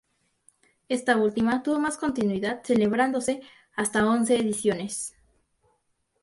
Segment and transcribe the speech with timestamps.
[0.89, 3.43] Esta última tuvo más continuidad celebrándose
[3.75, 5.13] hasta once ediciones.